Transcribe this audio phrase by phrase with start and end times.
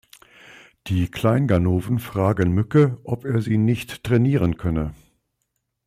[0.87, 4.95] Die Kleinganoven fragen Mücke, ob er sie nicht trainieren könne.